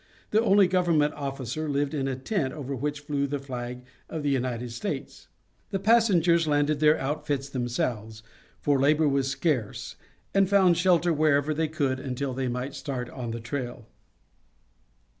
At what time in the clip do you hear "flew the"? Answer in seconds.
3.01-3.37